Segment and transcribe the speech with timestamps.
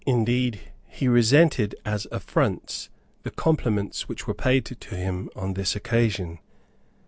[0.07, 2.89] Indeed, he resented as affronts
[3.21, 6.39] the compliments which were paid him on this occasion.